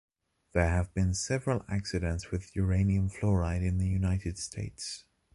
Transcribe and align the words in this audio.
There 0.53 0.67
have 0.67 0.91
been 0.95 1.13
several 1.13 1.63
accidents 1.69 2.31
with 2.31 2.55
uranium 2.55 3.07
fluoride 3.07 3.61
in 3.63 3.77
the 3.77 3.85
United 3.85 4.39
States. 4.39 5.05